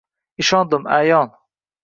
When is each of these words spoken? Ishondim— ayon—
Ishondim— 0.43 0.89
ayon— 0.97 1.31